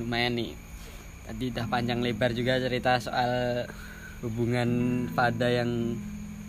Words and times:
lumayan 0.00 0.34
nih 0.40 0.56
tadi 1.28 1.52
udah 1.52 1.66
panjang 1.68 2.00
lebar 2.00 2.32
juga 2.32 2.58
cerita 2.58 2.96
soal 2.98 3.64
hubungan 4.24 4.68
Fada 5.12 5.48
yang 5.48 5.96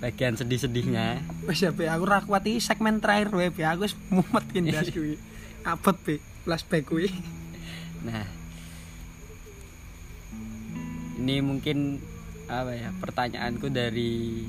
bagian 0.02 0.34
sedih-sedihnya 0.34 1.22
Wis 1.46 1.62
ya, 1.62 1.70
Be, 1.70 1.86
aku 1.86 2.04
ra 2.10 2.26
kuat 2.26 2.42
iki 2.48 2.58
segmen 2.58 2.98
terakhir 2.98 3.30
wae, 3.36 3.54
Be. 3.54 3.62
Aku 3.68 3.86
wis 3.86 3.94
mumet 4.10 4.46
ki 4.50 4.66
ndas 4.66 4.90
kuwi. 4.96 5.22
Abot, 5.62 5.94
Be. 6.02 6.18
Flashback 6.48 6.90
kuwi. 6.90 7.14
nah 8.02 8.26
ini 11.22 11.38
mungkin 11.46 12.02
apa 12.50 12.74
ya 12.74 12.90
pertanyaanku 12.98 13.70
dari 13.70 14.42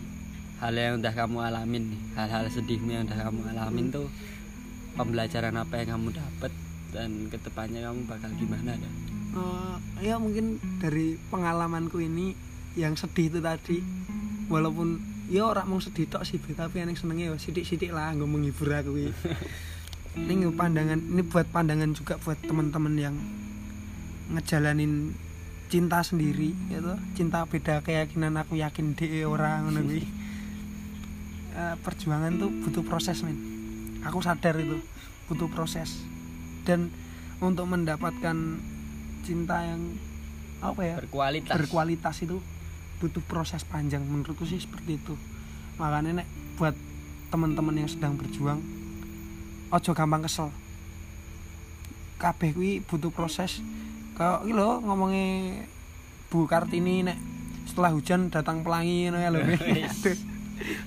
hal 0.57 0.73
yang 0.73 1.05
udah 1.05 1.13
kamu 1.13 1.39
alamin 1.45 1.93
nih 1.93 2.03
hal-hal 2.17 2.49
sedihmu 2.49 2.89
yang 2.89 3.05
udah 3.05 3.29
kamu 3.29 3.41
alamin 3.53 3.93
tuh 3.93 4.09
pembelajaran 4.97 5.53
apa 5.61 5.85
yang 5.85 6.01
kamu 6.01 6.17
dapat 6.17 6.53
dan 6.93 7.33
ke 7.33 7.41
depannya 7.41 7.89
kamu 7.89 8.05
bakal 8.05 8.31
gimana 8.37 8.77
dah 8.77 8.95
Eh, 9.33 9.77
ya 10.05 10.21
mungkin 10.21 10.61
dari 10.77 11.17
pengalamanku 11.33 11.97
ini 12.05 12.37
yang 12.77 13.01
sedih 13.01 13.33
itu 13.33 13.41
tadi 13.41 13.81
walaupun 14.53 15.01
ya 15.33 15.49
orang 15.49 15.73
mau 15.73 15.81
sedih 15.81 16.05
tok 16.05 16.29
sih 16.29 16.37
tapi 16.37 16.85
yang 16.85 16.93
senengnya 16.93 17.33
ya 17.33 17.37
sidik-sidik 17.41 17.97
lah 17.97 18.13
nggak 18.13 18.29
menghibur 18.29 18.69
aku 18.77 18.93
kuwi. 18.93 19.09
ini 20.29 20.45
pandangan 20.53 21.01
ini 21.01 21.25
buat 21.25 21.49
pandangan 21.49 21.97
juga 21.97 22.21
buat 22.21 22.37
teman-teman 22.45 22.95
yang 23.01 23.17
ngejalanin 24.37 25.17
cinta 25.73 26.05
sendiri 26.05 26.53
gitu 26.69 26.93
cinta 27.17 27.49
beda 27.49 27.81
keyakinan 27.81 28.37
aku 28.37 28.61
yakin 28.61 28.93
de 28.93 29.25
orang 29.25 29.69
ngono 29.69 29.81
kuwi. 29.81 30.05
Eh, 31.53 31.77
perjuangan 31.85 32.41
tuh 32.41 32.49
butuh 32.65 32.81
proses 32.81 33.21
men. 33.21 33.37
Aku 34.09 34.25
sadar 34.25 34.57
itu 34.57 34.81
butuh 35.29 35.53
proses 35.53 36.01
dan 36.63 36.91
untuk 37.43 37.67
mendapatkan 37.67 38.37
cinta 39.27 39.57
yang 39.67 39.83
apa 40.63 40.81
ya 40.87 40.95
berkualitas. 41.03 41.55
berkualitas 41.59 42.17
itu 42.23 42.39
butuh 43.03 43.23
proses 43.27 43.67
panjang. 43.67 44.03
Menurutku 44.07 44.47
sih 44.47 44.63
seperti 44.63 44.99
itu. 44.99 45.15
Makanya 45.79 46.23
nek 46.23 46.29
buat 46.55 46.75
teman-teman 47.35 47.83
yang 47.83 47.91
sedang 47.91 48.15
berjuang 48.15 48.63
ojo 49.73 49.91
gampang 49.97 50.23
kesel. 50.23 50.55
Kabeh 52.23 52.55
kuwi 52.55 52.85
butuh 52.87 53.11
proses. 53.11 53.59
Kayak 54.15 54.47
iki 54.47 54.53
lho 54.55 54.79
ngomongnya 54.85 55.67
Bu 56.31 56.47
Kartini 56.47 57.03
nek 57.03 57.19
setelah 57.67 57.91
hujan 57.95 58.29
datang 58.29 58.63
pelangi 58.63 59.09
ngono 59.09 59.19
ya 59.19 59.31
lho 59.33 59.41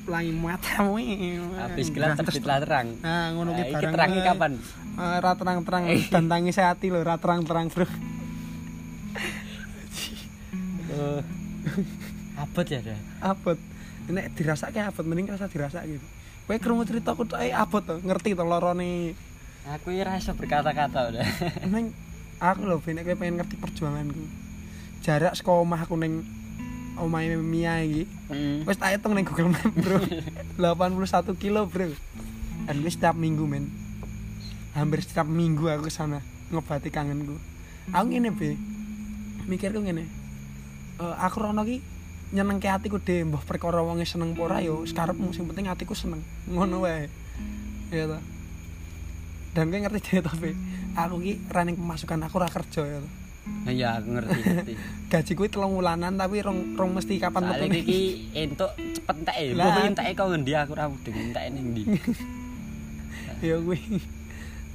pelangi 0.05 0.31
matamu 0.31 0.95
habis 1.57 1.87
gelap 1.91 2.15
terbitlah 2.15 2.57
terang. 2.63 2.87
nah 3.03 3.33
ngono 3.33 3.51
Nah, 3.51 3.57
ki 3.57 3.63
iki 3.63 3.73
barang 3.75 3.93
terangnya 3.93 4.21
wae. 4.21 4.29
kapan? 4.31 4.51
Eh, 4.95 5.17
ra 5.19 5.31
terang-terang 5.35 5.83
dan 6.07 6.23
tangis 6.25 6.55
hati 6.55 6.87
lho 6.87 7.03
ra 7.03 7.19
terang-terang 7.19 7.67
bro. 7.67 7.83
Eh, 10.95 11.21
abot 12.39 12.65
ya 12.65 12.79
dah 12.79 12.99
abot. 13.21 13.57
Nek 14.07 14.31
dirasake 14.37 14.79
abot 14.79 15.03
mending 15.03 15.27
rasa 15.27 15.49
dirasake. 15.49 15.99
Kowe 16.45 16.57
krungu 16.61 16.85
ceritaku 16.85 17.25
tok 17.25 17.41
eh 17.41 17.51
abot 17.51 17.81
to 17.81 17.99
ngerti 17.99 18.37
to 18.37 18.45
lorone. 18.45 19.17
Aku 19.65 19.89
ya 19.91 20.05
rasa 20.05 20.37
berkata-kata 20.37 21.09
udah 21.09 21.25
neng 21.67 21.89
aku 22.37 22.61
lho 22.63 22.77
ben 22.79 23.01
kowe 23.01 23.15
pengen 23.17 23.41
ngerti 23.41 23.55
perjuanganku. 23.57 24.23
Jarak 25.01 25.33
saka 25.35 25.51
omah 25.51 25.83
aku 25.83 25.97
ning 25.97 26.21
omahe 26.99 27.35
Mia 27.37 27.83
iki. 27.83 28.07
Hmm. 28.31 28.63
wis 28.65 28.77
tak 28.79 28.95
hitung 28.95 29.13
ning 29.15 29.27
Google 29.27 29.51
Map 29.51 29.71
bro. 29.75 29.99
81 30.59 31.35
kilo 31.41 31.67
bro. 31.67 31.91
Dan 32.65 32.77
wis 32.81 32.95
setiap 32.95 33.15
minggu 33.15 33.45
men. 33.45 33.69
Hampir 34.73 35.03
setiap 35.03 35.27
minggu 35.27 35.67
aku 35.71 35.87
ke 35.87 35.93
sana 35.93 36.19
ngobati 36.51 36.89
kangenku. 36.89 37.35
Aku 37.91 38.05
ngene 38.09 38.31
be. 38.31 38.55
Mikirku 39.45 39.79
ngene. 39.83 40.07
Eh, 40.99 41.15
aku 41.21 41.43
rono 41.43 41.61
ki 41.67 41.83
nyenengke 42.33 42.71
hatiku 42.71 42.97
dhewe 42.99 43.35
mbah. 43.35 43.43
Perkara 43.43 43.83
wonge 43.83 44.07
seneng 44.07 44.33
apa 44.33 44.41
ora 44.41 44.57
yo 44.63 44.83
sekarepmu 44.87 45.35
sing 45.35 45.45
penting 45.45 45.67
hatiku 45.69 45.93
seneng. 45.93 46.23
Ngono 46.47 46.83
wae. 46.87 47.11
Ya 47.91 48.07
ta. 48.07 48.19
Dan 49.55 49.71
kowe 49.71 49.79
ngerti 49.79 50.19
dhewe 50.19 50.31
be? 50.39 50.51
Aku 50.95 51.19
ki 51.19 51.43
running 51.51 51.75
pemasukan 51.75 52.23
aku 52.25 52.39
ora 52.39 52.49
kerja 52.49 52.83
ya 52.87 52.99
ta 53.03 53.24
iya 53.69 53.97
aku 54.01 54.07
ngerti 54.17 54.39
ngerti. 54.41 54.73
Gaji 55.11 55.31
kuwi 55.37 55.49
telung 55.49 55.77
wulanan 55.77 56.17
tapi 56.17 56.41
rong 56.41 56.73
rong 56.73 56.97
mesti 56.97 57.21
kapan 57.21 57.45
soalnya 57.45 57.69
metune 57.69 57.77
iki 57.81 57.99
entuk 58.33 58.71
cepet 58.97 59.15
entek 59.21 59.35
Lah. 59.53 59.65
mbok 59.69 59.85
entek 59.85 60.05
kok 60.17 60.27
ngendi 60.33 60.51
aku 60.57 60.71
ra 60.73 60.85
mudeng 60.89 61.15
entek 61.15 61.43
ning 61.53 61.65
ndi 61.73 61.83
ya 63.45 63.55
kuwi. 63.61 63.79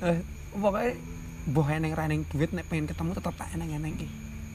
Eh 0.07 0.19
pokoknya 0.55 0.91
boh 1.51 1.67
eneng 1.67 1.93
running 1.95 2.23
duit 2.31 2.51
nek 2.55 2.67
pengen 2.71 2.87
ketemu 2.87 3.11
tetep 3.17 3.35
tak 3.35 3.49
eneng-eneng 3.59 3.95
ki 3.97 4.09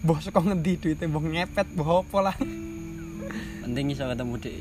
boh 0.05 0.19
saka 0.21 0.39
ngendi 0.39 0.77
duitnya 0.79 1.07
boh 1.11 1.23
ngepet 1.23 1.67
boh 1.75 2.05
apa 2.05 2.17
lah? 2.31 2.35
Penting 3.65 3.85
iso 3.91 4.07
ketemu 4.07 4.33
dek 4.39 4.55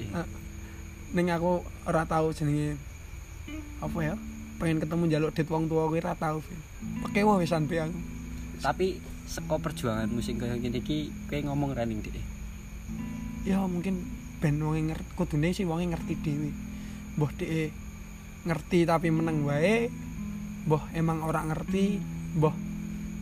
ning 1.14 1.26
aku 1.30 1.62
ora 1.86 2.02
tahu 2.02 2.34
jenenge 2.34 2.74
apa 3.78 3.98
ya? 4.02 4.14
Pengen 4.58 4.82
ketemu 4.82 5.04
jaluk 5.10 5.30
dit 5.30 5.46
wong 5.46 5.70
tua 5.70 5.86
kuwi 5.86 6.02
ora 6.02 6.14
Vin. 6.42 6.60
pekewo 7.06 7.38
wisan 7.38 7.70
be 7.70 7.78
aku? 7.78 7.94
Tapi 8.58 8.98
seko 9.24 9.58
perjuangan 9.58 10.08
musik 10.12 10.40
kaya 10.40 10.56
ngene 10.56 10.84
iki 10.84 11.08
kowe 11.28 11.40
ngomong 11.40 11.72
running 11.72 12.00
dek 12.04 12.16
ya 13.44 13.60
mungkin 13.68 14.00
ben 14.40 14.60
wong 14.60 14.92
ngerti 14.92 15.10
kudune 15.16 15.52
sih 15.56 15.64
wong 15.64 15.88
ngerti 15.92 16.20
dhewe. 16.20 16.50
Mbah 17.16 17.30
dhek 17.36 17.72
ngerti 18.44 18.78
tapi 18.84 19.08
meneng 19.08 19.44
wae 19.48 19.88
mbah 20.68 20.84
emang 20.92 21.24
ora 21.24 21.44
ngerti 21.48 22.00
mbah 22.36 22.52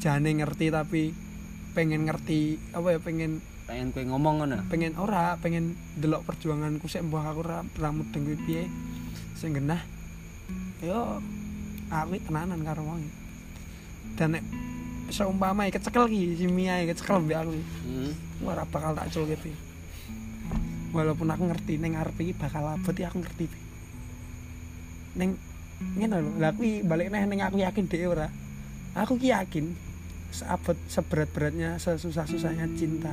jane 0.03 0.31
ngerti 0.35 0.67
tapi 0.75 1.15
pengen 1.79 2.11
ngerti 2.11 2.59
apa 2.75 2.95
ya 2.95 2.99
pengen 2.99 3.39
pengen 3.67 3.95
kowe 3.95 4.03
ngomong 4.03 4.43
ngono? 4.43 4.59
pengen 4.67 4.99
ora 4.99 5.39
pengen 5.39 5.79
delok 5.95 6.27
perjuanganku 6.27 6.91
sik 6.91 7.07
mbah 7.07 7.23
aku 7.31 7.47
ora 7.47 7.63
ora 7.63 7.91
mudeng 7.91 8.27
kuwi 8.27 8.39
piye. 8.43 8.65
Sing 9.39 9.55
genah 9.55 9.83
yo 10.83 11.23
aku 11.91 12.19
iki 12.19 12.27
tenanan 12.31 12.63
karo 12.67 12.83
wong. 12.83 13.03
Dan 14.19 14.39
nek 14.39 14.45
seumpama 15.13 15.69
kecekel 15.69 16.09
ki 16.09 16.41
si 16.41 16.49
Mia 16.49 16.81
kecekel 16.89 17.21
mbek 17.21 17.37
aku 17.45 17.53
hmm. 17.53 18.49
ora 18.49 18.65
bakal 18.65 18.97
tak 18.97 19.13
culke 19.13 19.37
Pi. 19.37 19.53
walaupun 20.97 21.29
aku 21.29 21.53
ngerti 21.53 21.77
ning 21.77 22.01
arep 22.01 22.17
iki 22.17 22.33
bakal 22.33 22.65
abot 22.65 22.97
ya 22.97 23.13
aku 23.13 23.21
ngerti 23.21 23.45
Pi. 23.45 23.61
ning 25.21 25.37
ngene 26.01 26.17
lho 26.17 26.31
lah 26.41 26.57
kuwi 26.57 26.81
balik 26.81 27.13
neh 27.13 27.29
ning 27.29 27.45
aku 27.45 27.61
yakin 27.61 27.85
dhewe 27.85 28.17
ora 28.17 28.33
aku 28.97 29.21
ki 29.21 29.37
yakin 29.37 29.77
seabot 30.33 30.81
seberat-beratnya 30.89 31.77
sesusah-susahnya 31.77 32.73
cinta 32.73 33.13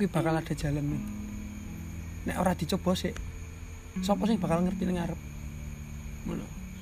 kuwi 0.00 0.08
bakal 0.08 0.32
ada 0.32 0.56
jalan 0.56 0.96
men 0.96 1.02
nek 2.24 2.40
ora 2.40 2.56
dicoba 2.56 2.96
sih 2.96 3.12
sapa 4.00 4.24
sing 4.24 4.40
bakal 4.40 4.64
ngerti 4.64 4.88
ning 4.88 4.96
arep 4.96 5.20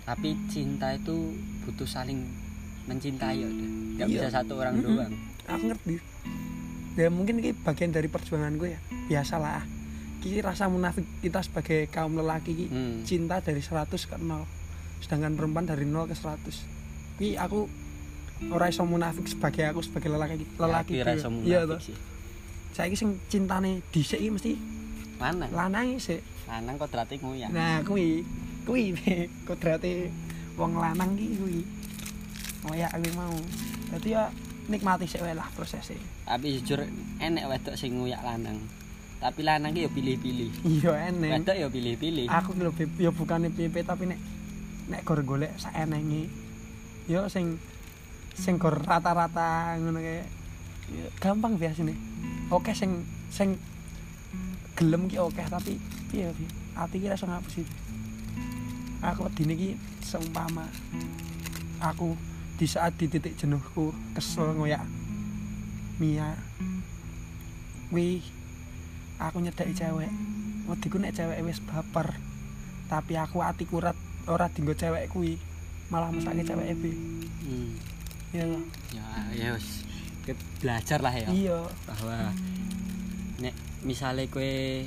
tapi 0.07 0.39
cinta 0.47 0.95
itu 0.95 1.35
butuh 1.67 1.87
saling 1.87 2.23
mencintai 2.91 3.39
ya 3.39 3.47
udah. 3.47 3.69
Nggak 3.95 4.09
Iya. 4.09 4.17
bisa 4.19 4.29
satu 4.35 4.53
orang 4.59 4.75
Mm-mm. 4.77 4.97
doang. 4.99 5.13
Aku 5.47 5.65
ngerti. 5.71 5.95
Ya 6.99 7.07
mungkin 7.09 7.39
ini 7.39 7.55
bagian 7.55 7.95
dari 7.95 8.11
perjuangan 8.11 8.59
gue 8.59 8.75
ya. 8.75 8.81
Biasalah. 9.07 9.63
Ki 10.21 10.37
rasa 10.43 10.69
munafik 10.69 11.07
kita 11.23 11.41
sebagai 11.41 11.89
kaum 11.89 12.13
lelaki 12.13 12.53
ki 12.53 12.67
hmm. 12.69 12.97
cinta 13.09 13.41
dari 13.41 13.65
100 13.65 13.89
ke 13.89 14.17
0 14.21 14.45
sedangkan 15.01 15.33
perempuan 15.33 15.65
dari 15.65 15.89
0 15.89 16.05
ke 16.05 16.13
100 16.13 17.17
Ki 17.17 17.41
aku 17.41 17.65
ora 18.53 18.69
iso 18.69 18.85
munafik 18.85 19.25
sebagai 19.25 19.65
aku 19.65 19.81
sebagai 19.81 20.13
lelaki 20.13 20.45
lelaki 20.61 20.93
Tapi 20.95 21.05
ra 21.09 21.13
ki. 21.17 21.21
iso 21.21 21.29
iya 21.41 21.61
saiki 22.71 23.01
sing 23.01 23.17
cintane 23.27 23.81
dhisik 23.89 24.21
iki 24.21 24.29
mesti 24.29 24.53
lanang. 25.17 25.51
lanang 25.51 25.97
sih 25.97 26.21
lanang 26.45 26.77
kodrate 26.77 27.17
ngoyak 27.17 27.49
nah 27.49 27.81
kuwi. 27.81 28.21
Kuwi 28.69 28.93
kodrate 29.49 30.13
wong 30.61 30.77
lanang 30.77 31.17
ki 31.17 31.27
kuwi 31.33 31.59
ngoyak 32.67 32.91
kuwi 32.97 33.11
mau. 33.17 33.37
Dadi 33.95 34.15
ya 34.15 34.29
nikmati 34.71 35.07
wae 35.19 35.35
lah 35.35 35.51
prosesnya 35.51 35.99
tapi 36.31 36.63
jujur 36.63 36.87
enek 37.19 37.45
wedok 37.51 37.75
sing 37.75 37.99
ngoyak 37.99 38.23
lanang. 38.23 38.59
Tapi 39.21 39.43
lanang 39.45 39.75
ya 39.75 39.91
pilih-pilih. 39.91 40.51
Iya 40.65 41.11
enek. 41.11 41.43
Wedok 41.43 41.57
ya 41.59 41.67
pilih-pilih. 41.69 42.27
Aku 42.31 42.55
lho 42.55 42.71
ya 43.03 43.11
bukannya 43.11 43.51
piye 43.51 43.83
tapi 43.83 44.07
nek 44.07 44.21
nek 44.91 45.07
gor 45.07 45.23
golek 45.23 45.55
saenenge 45.55 46.27
yo 47.07 47.31
sing 47.31 47.59
sing 48.35 48.59
gor 48.59 48.75
rata-rata 48.75 49.79
ngono 49.79 50.03
ya, 50.03 50.23
gampang 51.23 51.55
biasanya 51.55 51.95
oke 52.51 52.75
sing 52.75 53.07
sing 53.31 53.55
gelem 54.75 55.07
ki 55.07 55.23
oke 55.23 55.43
tapi 55.47 55.79
piye 56.11 56.31
piye 56.35 56.51
ati 56.75 56.99
ki 56.99 57.07
rasa 57.07 57.31
ngapus 57.31 57.55
itu 57.63 57.75
aku 59.03 59.31
dini 59.35 59.55
ki 59.55 59.71
seumpama 60.03 60.67
aku 61.79 62.19
di 62.61 62.69
saat 62.69 62.93
di 63.01 63.09
titik 63.09 63.41
jenuhku 63.41 63.89
kesel 64.13 64.53
ngoyak 64.53 64.85
Mia 65.97 66.37
wih 67.89 68.21
aku 69.17 69.41
nyedaki 69.41 69.73
cewek 69.73 70.13
wediku 70.69 71.01
nek 71.01 71.17
cewek 71.17 71.41
wis 71.41 71.65
baper 71.65 72.21
tapi 72.93 73.17
aku 73.17 73.41
atiku 73.41 73.81
ora 73.81 73.97
ora 74.29 74.53
dinggo 74.53 74.77
cewek 74.77 75.09
kuwi 75.09 75.41
malah 75.89 76.13
mesake 76.13 76.45
cewek 76.45 76.77
be 76.77 76.93
hmm. 76.93 77.73
ya 78.37 78.45
ya 78.93 79.07
ya 79.33 79.49
wis 79.57 79.89
belajar 80.61 81.01
lah 81.01 81.17
ya 81.17 81.33
iya 81.33 81.65
bahwa 81.89 82.29
nek 83.41 83.57
misalnya 83.89 84.29
kue 84.29 84.85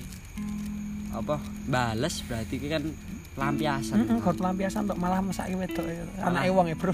apa 1.10 1.42
bales 1.66 2.22
berarti 2.30 2.62
kue 2.62 2.70
kan 2.70 2.86
lampiasan 3.34 3.98
Heeh, 4.06 4.22
kok 4.22 4.38
lampiasan 4.38 4.86
tok 4.86 5.02
malah 5.02 5.18
mesake 5.26 5.58
wedok 5.58 5.82
ya. 5.90 6.06
Malah. 6.22 6.38
Anake 6.38 6.50
wong 6.54 6.68
ya, 6.70 6.78
Bro. 6.78 6.94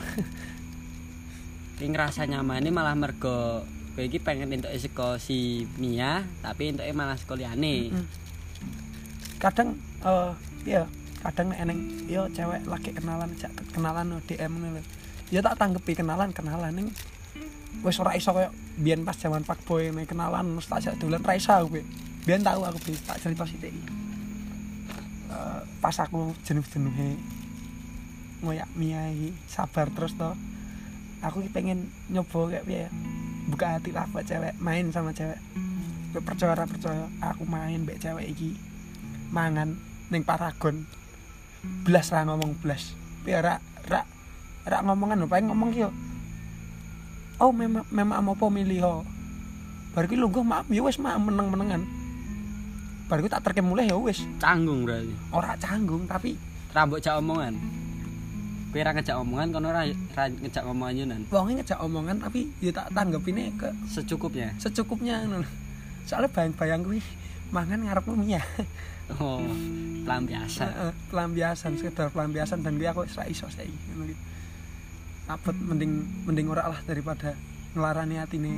Ki 1.79 1.87
ngerasa 1.87 2.27
nyaman 2.27 2.67
ini 2.67 2.75
malah 2.75 2.91
mergo 2.91 3.63
kowe 3.95 4.03
iki 4.03 4.19
pengen 4.19 4.51
entuk 4.51 4.67
saka 4.75 5.15
si 5.15 5.63
Mia 5.79 6.27
tapi 6.43 6.75
entuke 6.75 6.91
malah 6.91 7.15
saka 7.15 7.39
liyane. 7.39 7.95
Mm. 7.95 8.05
Kadang 9.39 9.79
eh 10.03 10.31
iya, 10.67 10.83
kadang 11.23 11.55
eneng 11.55 12.03
yo 12.11 12.27
cewek 12.35 12.67
lagi 12.67 12.91
kenalan 12.91 13.31
jak 13.39 13.55
kenalan 13.71 14.19
DM 14.27 14.51
ngono. 14.59 14.83
Ya 15.31 15.39
tak 15.39 15.55
tanggepi 15.55 15.95
kenalan 15.95 16.35
kenalan 16.35 16.75
ning 16.75 16.87
wis 17.79 17.95
ora 18.03 18.11
iso 18.19 18.35
koyo 18.35 18.51
pas 19.07 19.15
zaman 19.15 19.47
fuckboy 19.47 19.95
nek 19.95 20.11
kenalan 20.11 20.59
terus 20.59 20.67
tak 20.67 20.99
dolan 20.99 21.23
ra 21.23 21.39
iso 21.39 21.55
aku. 21.55 21.79
Bi. 21.79 21.81
Biyen 22.27 22.43
tahu 22.43 22.67
aku 22.67 22.91
bi 22.91 22.99
tak 23.07 23.23
cerita 23.23 23.47
sithik. 23.47 23.71
Eh, 25.31 25.61
pas 25.79 25.95
aku 25.95 26.35
jenuh-jenuhe 26.43 27.15
ngoyak 28.43 28.67
Mia 28.75 29.07
sabar 29.47 29.87
terus 29.95 30.19
to. 30.19 30.35
Aku 31.25 31.43
pengen 31.51 31.91
nyoba 32.07 32.51
kayak 32.51 32.65
ya. 32.67 32.89
Buka 33.49 33.77
hati 33.77 33.89
lah 33.89 34.05
buat 34.13 34.23
cewek, 34.23 34.55
main 34.61 34.93
sama 34.93 35.09
cewek. 35.11 35.39
Gue 36.13 36.21
percaya 36.21 36.53
percaya 36.53 37.05
aku 37.21 37.45
main 37.45 37.85
mbek 37.85 38.01
cewek 38.01 38.29
iki 38.33 38.57
mangan 39.33 39.77
ning 40.09 40.21
Paragon. 40.25 40.85
Blas 41.85 42.13
lah 42.13 42.25
ngomong 42.29 42.57
blas. 42.61 42.93
Piye 43.25 43.41
ra 43.41 43.59
ra 43.89 44.05
ra 44.65 44.77
ngomongan 44.85 45.25
paling 45.25 45.49
ngomong 45.49 45.69
ki 45.75 45.85
yo. 45.85 45.91
Oh, 47.39 47.55
memang 47.55 47.87
memang 47.89 48.19
apa 48.19 48.45
milih 48.51 48.79
ho. 48.83 48.95
Bar 49.95 50.05
ki 50.05 50.19
lungguh 50.19 50.43
maaf 50.43 50.67
ya 50.69 50.83
wis 50.83 50.99
maaf 51.01 51.19
meneng-menengan. 51.23 51.81
Bar 53.09 53.19
ki 53.23 53.29
tak 53.31 53.43
terke 53.47 53.63
mulai 53.65 53.89
ya 53.89 53.97
wis. 53.97 54.21
Canggung 54.37 54.85
berarti. 54.85 55.15
Ora 55.33 55.55
canggung 55.57 56.05
tapi 56.05 56.37
Rambut 56.69 57.01
jak 57.01 57.17
omongan. 57.17 57.57
Kowe 58.69 58.81
ra 58.85 58.93
ngejak 58.93 59.17
omongan 59.17 59.49
kono 59.49 59.73
ora 59.73 59.81
ra 59.89 60.23
ngejak 60.29 60.61
omongan 60.61 60.93
yunan. 60.93 61.21
wonge 61.33 61.57
ngejak 61.57 61.79
omongan 61.81 62.21
tapi 62.21 62.53
ya 62.61 62.69
tak 62.69 62.93
tanggepine 62.93 63.49
ke 63.57 63.69
Secukupnya. 63.89 64.53
secukupnya 64.61 65.25
ngono. 65.25 65.47
Soalnya 66.05 66.29
bayang-bayang 66.29 66.85
kuwi 66.85 67.01
mangan 67.49 67.81
ngarepmu 67.85 68.13
Mia. 68.13 68.41
Oh, 69.17 69.41
pelampiasan. 70.05 70.69
Heeh, 70.69 70.93
pelampiasan 71.09 71.81
sekedar 71.81 72.13
pelampiasan 72.13 72.61
dan 72.61 72.77
dia 72.77 72.93
aku 72.93 73.09
ra 73.09 73.25
iso 73.25 73.49
saiki 73.49 73.73
ngono 73.97 74.13
mending 75.65 76.25
mending 76.25 76.45
ora 76.49 76.69
lah 76.69 76.81
daripada 76.85 77.37
ngelarani 77.73 78.17
atine 78.17 78.53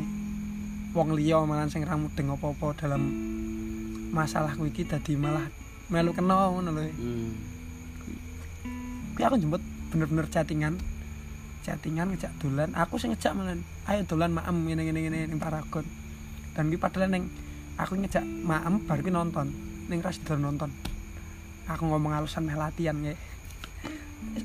wong 0.96 1.16
liya 1.16 1.44
malah 1.44 1.68
sing 1.68 1.84
ra 1.84 1.96
mudeng 1.96 2.32
apa-apa 2.32 2.84
dalam 2.84 3.04
masalah 4.12 4.56
kuwi 4.56 4.72
iki 4.76 4.84
dadi 4.88 5.16
malah 5.16 5.48
melu 5.92 6.12
kena 6.16 6.52
ngono 6.52 6.72
lho. 6.72 6.84
Hmm. 6.84 7.32
Kuwi 9.16 9.24
aku 9.24 9.36
jemput 9.40 9.64
bener-bener 9.92 10.26
chattingan. 10.32 10.80
Chattingan 11.62 12.10
ngejak 12.16 12.34
dolan, 12.42 12.74
aku 12.74 12.98
sing 12.98 13.14
ngejak 13.14 13.38
malah. 13.38 13.54
Ayo 13.86 14.02
dolan 14.08 14.34
maem 14.34 14.66
ngene 14.66 14.82
ngene 14.88 15.00
ngene 15.06 15.20
ning 15.30 15.38
Paragon. 15.38 15.86
Dan 16.58 16.72
kuwi 16.72 16.80
padahal 16.82 17.12
ning 17.12 17.30
aku 17.78 18.00
ngejak 18.00 18.26
maem 18.26 18.82
bar 18.88 19.04
kuwi 19.04 19.14
nonton. 19.14 19.52
Ning 19.92 20.00
ras 20.02 20.18
nonton. 20.26 20.72
Aku 21.70 21.86
ngomong 21.86 22.18
alasan 22.18 22.48
meh 22.50 22.58
latihan 22.58 22.98
ya. 23.04 23.14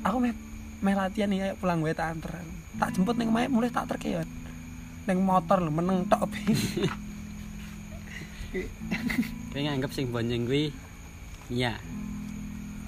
Aku 0.05 0.21
meh 0.21 0.35
meh 0.83 0.93
latihan 0.93 1.33
ya 1.33 1.57
pulang 1.57 1.81
gue 1.81 1.95
tak 1.97 2.13
anter. 2.13 2.37
Tak 2.77 2.93
jemput 2.93 3.17
ning 3.17 3.33
omahe 3.33 3.49
mulai 3.49 3.73
tak 3.73 3.89
terke 3.89 4.13
ya. 4.13 4.21
Ning 5.09 5.23
motor 5.25 5.63
lho 5.63 5.71
meneng 5.73 6.05
tok. 6.05 6.29
Kowe 9.51 9.59
nganggep 9.59 9.91
sing 9.91 10.13
bonjeng 10.13 10.45
kuwi 10.45 10.69
Mia. 11.49 11.73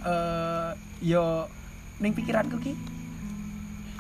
Eh 0.06 0.72
yo 1.02 1.50
ning 2.00 2.12
pikiranku 2.16 2.58
ki. 2.60 2.74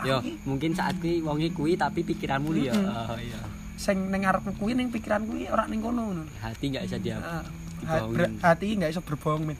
Yo, 0.08 0.24
ki 0.24 0.40
mungkin 0.48 0.72
saat 0.72 0.96
kuwi 1.04 1.20
wonge 1.20 1.52
kuwi 1.52 1.76
tapi 1.76 2.08
pikiranmu 2.08 2.56
liya. 2.56 2.74
Mm-mm. 2.76 3.12
Oh 3.14 3.20
iya. 3.20 3.42
sing 3.80 4.12
ning 4.12 4.28
ngarepku 4.28 4.52
kuwi 4.60 4.76
ning 4.76 4.92
pikiranku 4.92 5.40
ki 5.40 5.48
ora 5.48 5.64
ning 5.68 5.80
kono 5.80 6.12
ngono. 6.12 6.24
Hati 6.44 6.72
nggak 6.72 6.84
bisa 6.88 6.98
dia. 7.00 7.20
Ber- 8.12 8.36
hati 8.44 8.76
nggak 8.76 8.92
iso 8.92 9.00
berbohong 9.04 9.48
men 9.48 9.58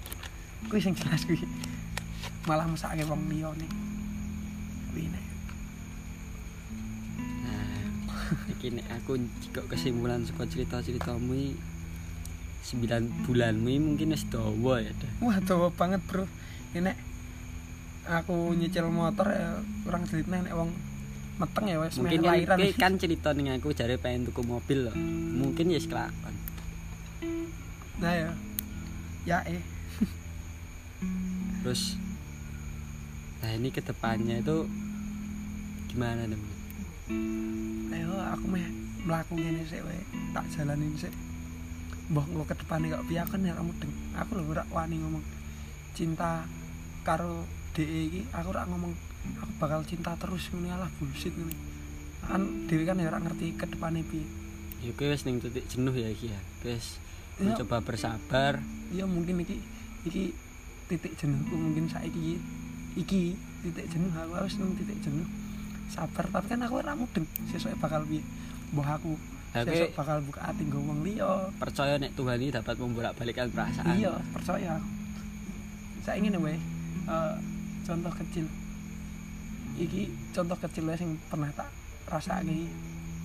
kuwi 0.68 0.84
sing 0.84 0.92
jelas 0.92 1.24
kuwi 1.24 1.40
malah 2.44 2.68
mesake 2.68 3.08
wong 3.08 3.32
liya 3.32 3.48
nih 3.56 3.72
kuwi 4.92 5.08
nek 5.08 5.24
Nah, 7.48 7.84
iki 8.52 8.76
nek 8.76 8.86
aku 8.92 9.16
jika 9.40 9.62
kesimpulan 9.72 10.28
saka 10.28 10.46
cerita-ceritamu 10.52 11.32
iki 11.32 11.56
9 12.76 13.26
bulanmu 13.26 13.72
mungkin 13.82 14.14
wis 14.14 14.28
dawa 14.30 14.84
ya. 14.84 14.92
Wah 15.24 15.40
dawa 15.42 15.72
banget 15.74 16.04
bro 16.06 16.28
ini 16.76 16.92
nek 16.92 16.98
aku 18.10 18.58
nyicil 18.58 18.90
motor 18.90 19.30
ya 19.30 19.62
kurang 19.86 20.04
jelitnya 20.10 20.42
nek 20.42 20.56
wong 20.58 20.74
meteng 21.40 21.66
ya 21.70 21.78
wis 21.80 21.96
Mungkin 21.96 22.20
kan, 22.20 22.30
lahiran. 22.36 22.58
kowe 22.60 22.70
kan 22.76 22.94
cerita 22.98 23.30
ning 23.32 23.48
aku 23.54 23.72
jare 23.72 23.96
pengen 23.96 24.28
tuku 24.28 24.42
mobil 24.44 24.90
loh. 24.90 24.96
Mungkin 25.40 25.72
ya 25.72 25.78
wis 25.78 25.88
kelakon. 25.88 26.36
nah 28.00 28.12
ya. 28.12 28.32
Ya 29.24 29.40
eh. 29.46 29.60
Terus 31.64 31.96
Nah 33.40 33.56
ini 33.56 33.72
ke 33.72 33.80
depannya 33.80 34.44
itu 34.44 34.68
gimana 35.88 36.28
nih? 36.28 36.40
ayo 37.90 38.14
aku 38.20 38.46
meh 38.52 38.68
mlaku 39.02 39.40
ngene 39.40 39.64
sik 39.64 39.82
wae 39.82 40.04
tak 40.36 40.46
jalanin 40.52 40.92
sik. 40.94 41.16
Mbah 42.12 42.28
lo 42.36 42.44
ke 42.44 42.54
depan 42.54 42.84
kok 42.84 43.08
piye 43.08 43.24
aku 43.24 43.40
kan 43.40 43.48
ya 43.48 43.56
kamu 43.56 43.72
deng 43.80 43.94
aku 44.12 44.30
lho 44.36 44.44
ora 44.52 44.68
wani 44.70 45.00
ngomong 45.00 45.24
cinta 45.96 46.44
karo 47.02 47.48
DE 47.80 48.00
iki 48.12 48.22
aku 48.30 48.52
ora 48.52 48.68
ngomong 48.68 48.92
aku 49.40 49.52
bakal 49.56 49.80
cinta 49.88 50.12
terus 50.20 50.52
ngene 50.52 50.68
alah 50.70 50.92
bullshit 51.00 51.32
ngene 51.32 51.56
kan 52.20 52.44
dhewe 52.68 52.84
kan 52.84 53.00
ya 53.00 53.08
ora 53.08 53.24
ngerti 53.24 53.56
ke 53.56 53.66
depane 53.66 54.04
piye 54.04 54.28
Ya 54.80 54.92
kowe 54.96 55.08
wis 55.08 55.24
ning 55.24 55.40
titik 55.40 55.68
jenuh 55.68 55.92
ya 55.92 56.08
iki 56.08 56.32
ya. 56.32 56.40
Wis 56.64 57.00
Ya. 57.36 57.52
mencoba 57.56 57.80
bersabar. 57.80 58.60
ya 58.92 59.04
mungkin 59.04 59.40
iki 59.40 59.64
iki 60.04 60.36
titik 60.88 61.16
jenuhku 61.16 61.56
mungkin 61.56 61.88
saiki 61.88 62.36
iki 62.96 63.36
titik 63.62 63.88
jenuh 63.88 64.12
aku 64.12 64.34
harus 64.36 64.60
nang 64.60 64.76
titik 64.76 65.00
jenuh 65.00 65.24
sabar 65.88 66.28
tapi 66.28 66.48
kan 66.48 66.60
aku 66.64 66.80
ora 66.80 66.96
mudeng 66.96 67.24
sesuk 67.48 67.72
bakal 67.80 68.04
piye 68.04 68.20
mbah 68.72 69.00
aku 69.00 69.16
sesuk 69.56 69.96
bakal 69.96 70.20
buka 70.20 70.42
ati 70.44 70.68
nggo 70.68 70.84
wong 70.84 71.00
liya 71.04 71.48
percaya 71.56 71.96
nek 71.96 72.12
Tuhan 72.14 72.40
ini 72.40 72.52
dapat 72.52 72.76
membolak-balikkan 72.76 73.48
perasaan. 73.50 73.96
iya 73.96 74.12
percaya 74.36 74.76
aku 74.76 74.88
saya 76.04 76.16
ingin 76.20 76.40
wae 76.40 76.56
eh, 77.08 77.36
contoh 77.90 78.14
kecil 78.14 78.46
iki 79.76 80.06
contoh 80.30 80.54
kecil 80.56 80.86
wae 80.86 80.94
sing 80.96 81.18
pernah 81.26 81.50
tak 81.50 81.70
rasake 82.06 82.70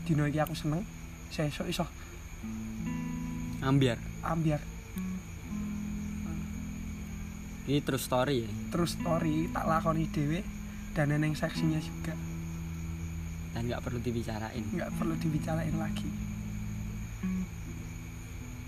dino 0.03 0.25
iki 0.25 0.39
aku 0.39 0.55
seneng 0.55 0.81
sesuk 1.29 1.69
iso 1.69 1.85
Ambiar. 3.61 3.97
ambiar 4.23 4.61
Ini 7.65 7.81
terus 7.81 8.05
story 8.05 8.45
ya. 8.45 8.51
terus 8.69 8.93
story 8.93 9.49
tak 9.49 9.65
lakoni 9.65 10.05
dhewe 10.07 10.45
dan 10.93 11.09
neneng 11.09 11.33
seksinya 11.33 11.81
juga 11.81 12.13
Dan 13.51 13.71
nggak 13.71 13.81
perlu 13.81 13.99
dibicarain. 13.99 14.65
nggak 14.67 14.91
perlu 14.95 15.15
dibicarain 15.17 15.73
lagi 15.75 16.09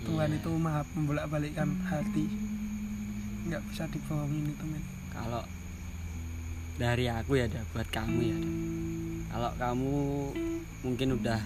Tuhan 0.03 0.31
Iya. 0.31 0.39
itu 0.39 0.51
maha 0.55 0.81
membolak 0.93 1.27
balikkan 1.27 1.77
hati 1.85 2.25
nggak 3.45 3.63
bisa 3.69 3.85
dibohongin 3.87 4.49
itu 4.49 4.65
men 4.65 4.83
kalau 5.11 5.45
dari 6.77 7.09
aku 7.09 7.41
ya 7.41 7.49
ada 7.49 7.61
buat 7.73 7.89
kamu 7.89 8.21
ya 8.21 8.39
kalau 9.33 9.53
kamu 9.57 9.97
mungkin 10.85 11.09
udah 11.17 11.41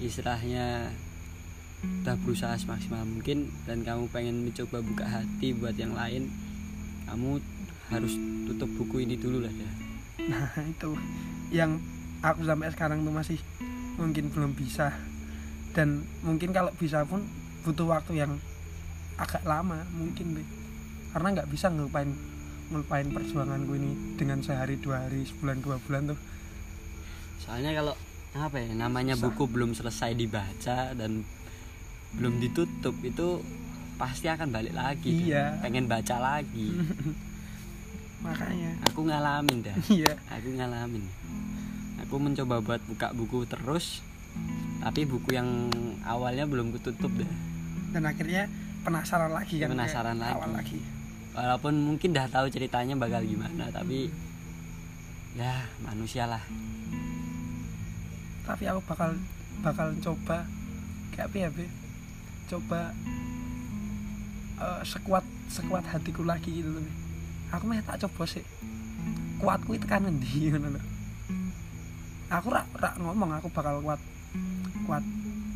istilahnya 0.00 0.92
udah 2.04 2.16
berusaha 2.24 2.56
semaksimal 2.56 3.04
mungkin 3.04 3.52
dan 3.68 3.84
kamu 3.84 4.08
pengen 4.08 4.44
mencoba 4.44 4.80
buka 4.80 5.04
hati 5.04 5.52
buat 5.56 5.76
yang 5.76 5.92
lain 5.92 6.28
kamu 7.08 7.40
harus 7.92 8.16
tutup 8.48 8.68
buku 8.80 9.04
ini 9.04 9.16
dulu 9.20 9.44
lah 9.44 9.52
ya 9.52 9.70
nah 10.24 10.48
itu. 10.64 10.96
Yang 11.52 11.84
aku 12.24 12.40
sampai 12.48 12.72
sekarang 12.72 13.04
tuh 13.04 13.12
masih 13.12 13.38
mungkin 14.00 14.32
belum 14.32 14.56
bisa. 14.56 14.94
Dan 15.74 16.06
mungkin 16.22 16.54
kalau 16.54 16.70
bisa 16.78 17.02
pun 17.04 17.26
butuh 17.66 17.88
waktu 17.88 18.22
yang 18.24 18.38
agak 19.18 19.42
lama 19.46 19.86
mungkin 19.94 20.38
deh 20.38 20.48
karena 21.14 21.38
nggak 21.38 21.48
bisa 21.48 21.70
ngelupain 21.70 22.10
ngelupain 22.66 23.08
perjuanganku 23.08 23.72
ini 23.74 23.92
dengan 24.14 24.40
sehari 24.40 24.76
dua 24.76 25.04
hari 25.04 25.22
sebulan 25.22 25.58
dua 25.60 25.76
bulan 25.80 26.10
tuh. 26.10 26.18
Soalnya 27.38 27.72
kalau 27.72 27.94
apa 28.34 28.56
ya 28.56 28.72
namanya 28.72 29.14
Susah. 29.14 29.30
buku 29.30 29.44
belum 29.46 29.70
selesai 29.72 30.10
dibaca 30.12 30.92
dan 30.92 31.22
belum 32.12 32.38
ditutup 32.38 32.96
itu 33.00 33.42
pasti 33.94 34.26
akan 34.26 34.50
balik 34.50 34.72
lagi 34.72 35.28
Iya. 35.28 35.60
pengen 35.60 35.86
baca 35.86 36.16
lagi. 36.18 36.72
Makanya. 38.24 38.70
Aku 38.88 39.04
ngalamin 39.04 39.58
dah. 39.62 39.76
Iya. 39.92 40.16
Aku 40.30 40.48
ngalamin. 40.50 41.04
Aku 42.02 42.16
mencoba 42.16 42.58
buat 42.60 42.80
buka 42.84 43.12
buku 43.12 43.44
terus 43.44 44.02
tapi 44.80 45.06
buku 45.06 45.32
yang 45.32 45.70
awalnya 46.02 46.44
belum 46.44 46.68
kututup 46.70 47.12
deh. 47.12 47.28
Dan 47.94 48.04
akhirnya 48.04 48.50
penasaran 48.82 49.30
lagi 49.30 49.56
kan 49.56 49.70
Penasaran 49.70 50.18
lagi. 50.18 50.34
awal 50.34 50.50
lagi 50.52 50.78
walaupun 51.34 51.74
mungkin 51.74 52.14
dah 52.14 52.30
tahu 52.30 52.46
ceritanya 52.48 52.94
bakal 52.94 53.20
gimana 53.26 53.68
tapi 53.74 54.08
ya 55.34 55.66
manusia 55.82 56.30
lah. 56.30 56.42
Tapi 58.46 58.64
aku 58.70 58.80
bakal 58.86 59.18
bakal 59.60 59.90
coba 59.98 60.46
kayak 61.14 61.30
apa 61.30 61.36
ya 61.38 61.50
Be? 61.50 61.66
coba 62.44 62.92
eh, 64.62 64.80
sekuat 64.84 65.24
sekuat 65.48 65.84
hatiku 65.88 66.22
lagi 66.22 66.60
gitu 66.60 66.70
loh 66.70 67.04
aku 67.54 67.70
mah 67.70 67.82
tak 67.86 68.02
coba 68.06 68.26
sih. 68.26 68.44
Kuatku 69.38 69.78
itu 69.78 69.86
kan 69.86 70.06
lho. 70.08 70.82
aku 72.32 72.50
rak 72.50 72.66
rak 72.80 72.94
ngomong 72.98 73.30
aku 73.36 73.46
bakal 73.52 73.78
kuat 73.84 74.00
kuat 74.88 75.04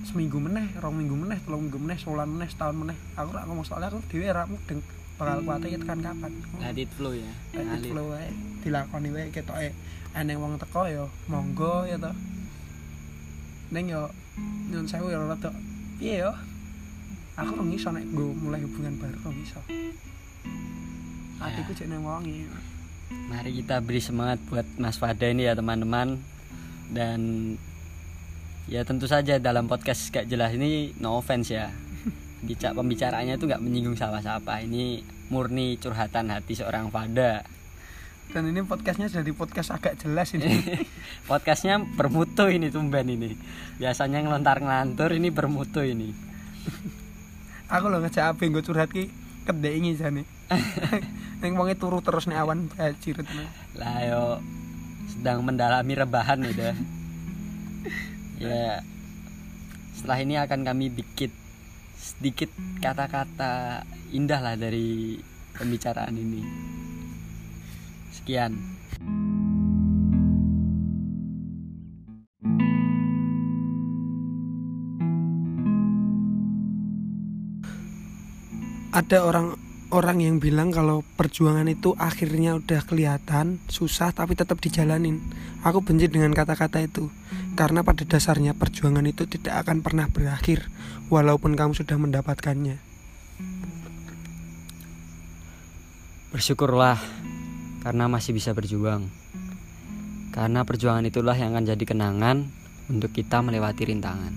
seminggu 0.06 0.38
meneh 0.38 0.68
rong 0.78 0.94
minggu 0.94 1.16
meneh 1.16 1.38
telung 1.42 1.66
minggu 1.66 1.80
meneh 1.80 1.99
sebulan 1.99 2.28
meneh 2.28 2.49
setahun 2.50 2.76
meneh. 2.76 2.99
Aku 3.18 3.35
rak 3.35 3.44
ngomong 3.50 3.66
soalnya 3.66 3.90
aku 3.90 3.99
dhewe 4.06 4.30
rak 4.30 4.47
mudeng 4.47 4.78
bakal 5.19 5.39
kuatnya 5.43 5.79
tekan 5.83 6.01
kapan? 6.01 6.33
Let 6.63 6.79
it 6.79 6.91
flow 6.95 7.13
ya. 7.13 7.27
Let 7.53 7.59
it 7.59 7.67
ngalir 7.67 7.91
flow 7.91 8.07
wae. 8.15 8.31
Dilakoni 8.63 9.09
wae 9.11 9.29
ketoke. 9.35 9.71
Eneng 10.15 10.39
wong 10.39 10.55
teko 10.57 10.87
ya 10.87 11.05
monggo 11.29 11.85
ya 11.85 11.99
to 11.99 12.11
ning 13.69 13.93
yo 13.93 14.09
nyun 14.73 14.89
sewu 14.89 15.13
ya 15.13 15.21
rada 15.21 15.51
piye 16.01 16.25
yo? 16.25 16.33
Aku 17.37 17.55
ora 17.55 17.71
iso 17.75 17.93
nek 17.93 18.07
nggo 18.09 18.33
mulai 18.39 18.63
hubungan 18.65 18.95
baru 18.97 19.19
ora 19.29 19.39
iso 19.43 19.61
atiku 21.39 21.71
cek 21.71 21.87
nang 21.87 22.03
wongi 22.03 22.51
mari 23.31 23.55
kita 23.55 23.79
beri 23.79 24.03
semangat 24.03 24.43
buat 24.51 24.67
Mas 24.81 24.99
Fada 24.99 25.29
ini 25.29 25.45
ya 25.47 25.55
teman-teman. 25.55 26.19
Dan 26.89 27.53
ya 28.65 28.81
tentu 28.85 29.05
saja 29.05 29.37
dalam 29.37 29.69
podcast 29.69 30.09
gak 30.09 30.25
jelas 30.25 30.57
ini 30.57 30.97
no 31.01 31.21
offense 31.21 31.53
ya 31.53 31.69
Bicara 32.38 32.71
pembicaraannya 32.75 33.35
itu 33.35 33.45
nggak 33.50 33.62
menyinggung 33.62 33.97
siapa-siapa. 33.99 34.62
Ini 34.62 35.02
murni 35.33 35.75
curhatan 35.83 36.30
hati 36.30 36.54
seorang 36.54 36.90
Fada. 36.95 37.42
Dan 38.28 38.52
ini 38.52 38.61
podcastnya 38.61 39.09
jadi 39.09 39.33
podcast 39.33 39.73
agak 39.73 39.97
jelas 40.04 40.37
ini. 40.37 40.61
Podcastnya 41.30 41.80
bermutu 41.80 42.45
ini 42.52 42.68
tumben 42.68 43.09
ini. 43.09 43.33
Biasanya 43.80 44.21
ngelontar 44.21 44.61
ngelantur 44.61 45.16
ini 45.16 45.33
bermutu 45.33 45.80
ini. 45.80 46.12
Aku 47.73 47.88
lho 47.88 48.04
ngejak 48.04 48.37
ape 48.37 48.45
nggo 48.52 48.61
curhat 48.61 48.92
ki 48.92 49.09
kedek 49.49 49.80
ini 49.80 49.97
jane. 49.97 50.28
Ning 51.40 51.57
wonge 51.57 51.80
turu 51.80 52.04
terus 52.04 52.28
nek 52.28 52.45
awan 52.45 52.68
bajir 52.68 53.25
lah 53.80 53.97
yo 54.04 54.23
sedang 55.09 55.40
mendalami 55.40 55.97
rebahan 55.97 56.45
udah. 56.45 56.76
Ya 58.37 58.85
setelah 59.97 60.21
ini 60.21 60.37
akan 60.37 60.68
kami 60.68 60.92
bikin 60.92 61.33
sedikit 61.99 62.49
kata-kata 62.78 63.83
indah 64.14 64.38
lah 64.38 64.55
dari 64.55 65.19
pembicaraan 65.59 66.14
ini. 66.14 66.43
Sekian. 68.14 68.55
Ada 78.88 79.19
orang 79.23 79.68
orang 79.88 80.21
yang 80.21 80.37
bilang 80.38 80.68
kalau 80.75 81.07
perjuangan 81.16 81.66
itu 81.68 81.97
akhirnya 81.97 82.57
udah 82.59 82.85
kelihatan 82.85 83.62
susah 83.71 84.12
tapi 84.12 84.37
tetap 84.37 84.61
dijalanin. 84.61 85.21
Aku 85.64 85.80
benci 85.80 86.09
dengan 86.11 86.35
kata-kata 86.37 86.85
itu 86.85 87.09
karena 87.57 87.80
pada 87.80 88.04
dasarnya 88.04 88.54
perjuangan 88.54 89.04
itu 89.09 89.25
tidak 89.25 89.66
akan 89.66 89.80
pernah 89.80 90.07
berakhir 90.07 90.68
walaupun 91.09 91.57
kamu 91.57 91.73
sudah 91.73 91.97
mendapatkannya. 91.97 92.88
bersyukurlah 96.28 97.00
karena 97.80 98.04
masih 98.04 98.37
bisa 98.37 98.52
berjuang 98.52 99.09
karena 100.28 100.61
perjuangan 100.61 101.09
itulah 101.09 101.33
yang 101.33 101.57
akan 101.57 101.73
jadi 101.73 101.85
kenangan 101.88 102.52
untuk 102.92 103.16
kita 103.16 103.40
melewati 103.40 103.88
rintangan 103.88 104.37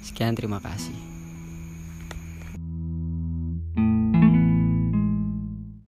sekian 0.00 0.32
terima 0.32 0.56
kasih 0.64 1.11